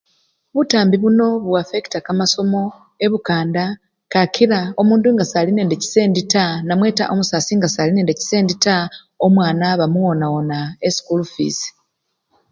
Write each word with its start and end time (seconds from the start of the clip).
Butambi 0.53 0.95
buno 1.01 1.27
buaffecta 1.47 1.97
kamasomo 2.05 2.63
ebukanda 3.05 3.65
kakila 4.13 4.59
omundu 4.81 5.07
nga 5.11 5.25
Sali 5.31 5.51
nende 5.53 5.75
chisendi 5.81 6.21
taa 6.33 6.55
namwe 6.67 6.87
nga 6.93 7.05
omusasi 7.13 7.53
Sali 7.75 7.91
nechisendi 8.03 8.53
taa, 8.65 8.85
omwana 9.25 9.65
bamuwona 9.79 10.25
wona 10.33 10.59
esikulu 10.87 11.23
fwisi. 11.33 11.69